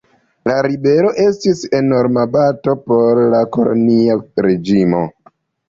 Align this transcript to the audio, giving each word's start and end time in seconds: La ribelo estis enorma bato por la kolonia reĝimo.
La 0.51 0.53
ribelo 0.67 1.11
estis 1.23 1.61
enorma 1.81 2.25
bato 2.37 2.75
por 2.89 3.23
la 3.37 3.45
kolonia 3.59 4.19
reĝimo. 4.49 5.07